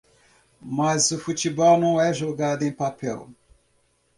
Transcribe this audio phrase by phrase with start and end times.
[0.59, 3.29] Mas o futebol não é jogado em papel.